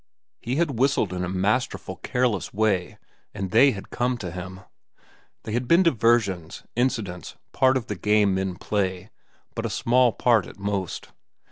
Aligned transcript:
He 0.39 0.55
had 0.55 0.79
whistled 0.79 1.13
in 1.13 1.23
a 1.23 1.29
masterful, 1.29 1.97
careless 1.97 2.51
way, 2.51 2.97
and 3.35 3.51
they 3.51 3.69
had 3.69 3.91
come 3.91 4.17
to 4.17 4.31
him. 4.31 4.61
They 5.43 5.51
had 5.51 5.67
been 5.67 5.83
diversions, 5.83 6.63
incidents, 6.75 7.35
part 7.51 7.77
of 7.77 7.85
the 7.85 7.95
game 7.95 8.33
men 8.33 8.55
play, 8.55 9.11
but 9.53 9.63
a 9.67 9.69
small 9.69 10.11
part 10.11 10.47
at 10.47 10.57
most. 10.57 11.09